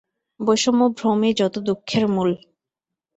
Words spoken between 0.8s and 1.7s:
ভ্রমই যত